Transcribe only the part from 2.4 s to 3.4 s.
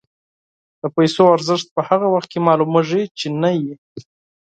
معلومېږي چې